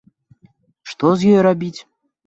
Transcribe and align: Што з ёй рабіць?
Што 0.93 1.13
з 1.21 1.31
ёй 1.37 1.47
рабіць? 1.49 1.77